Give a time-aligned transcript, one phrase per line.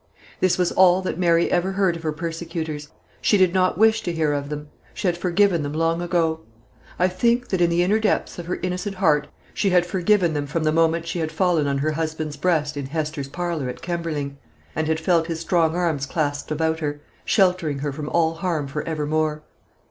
[0.39, 2.87] This was all that Mary ever heard of her persecutors.
[3.21, 6.39] She did not wish to hear of them; she had forgiven them long ago.
[6.97, 10.47] I think that in the inner depths of her innocent heart she had forgiven them
[10.47, 14.39] from the moment she had fallen on her husband's breast in Hester's parlour at Kemberling,
[14.75, 18.81] and had felt his strong arms clasped about her, sheltering her from all harm for
[18.87, 19.43] evermore.